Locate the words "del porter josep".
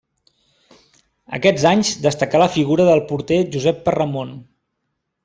2.91-3.85